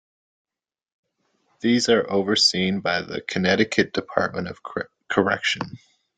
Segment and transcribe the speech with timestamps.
[1.59, 4.57] These are overseen by the Connecticut Department of
[5.07, 5.77] Correction.